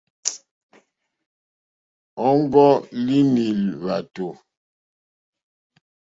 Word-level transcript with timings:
Ɔ́ŋɡɔ́línì 2.27 3.45
lwàtò. 3.81 4.27